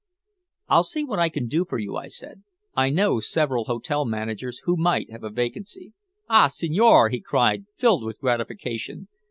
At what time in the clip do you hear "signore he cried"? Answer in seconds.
6.47-7.65